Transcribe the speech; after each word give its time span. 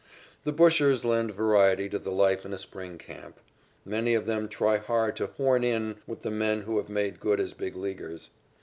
The 0.45 0.51
bushers 0.51 1.05
lend 1.05 1.31
variety 1.35 1.87
to 1.89 1.99
the 1.99 2.09
life 2.11 2.43
in 2.43 2.53
a 2.55 2.57
spring 2.57 2.97
camp. 2.97 3.39
Many 3.85 4.15
of 4.15 4.25
them 4.25 4.47
try 4.49 4.77
hard 4.77 5.15
to 5.17 5.27
"horn 5.27 5.63
in" 5.63 5.97
with 6.07 6.23
the 6.23 6.31
men 6.31 6.61
who 6.63 6.77
have 6.77 6.89
made 6.89 7.19
good 7.19 7.39
as 7.39 7.53
Big 7.53 7.75
Leaguers. 7.75 8.31